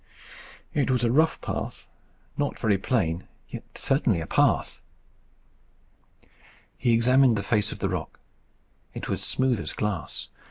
[0.73, 1.85] It was a rough path,
[2.35, 4.81] not very plain, yet certainly a path.
[6.75, 8.19] He examined the face of the rock.
[8.95, 10.29] It was smooth as glass.